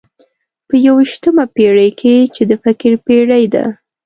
[0.67, 3.65] په یوویشتمه پېړۍ کې چې د فکر پېړۍ ده.